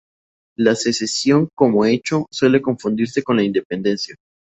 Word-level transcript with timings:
La 0.57 0.73
secesión, 0.73 1.47
como 1.55 1.85
hecho, 1.85 2.25
suele 2.31 2.59
confundirse 2.59 3.21
con 3.21 3.35
la 3.35 3.43
independencia. 3.43 4.15